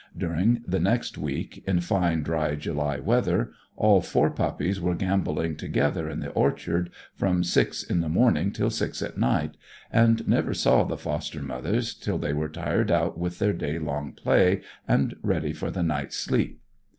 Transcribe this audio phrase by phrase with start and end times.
[0.17, 6.09] During the next week in fine, dry July weather all four puppies were gambolling together
[6.09, 9.57] in the orchard, from six in the morning till six at night,
[9.93, 14.11] and never saw the foster mothers till they were tired out with their day long
[14.13, 16.59] play and ready for the night's sleep.